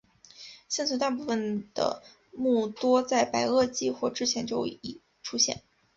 [0.67, 2.01] 现存大部分的
[2.31, 5.61] 目多在白垩纪或之前就已出现。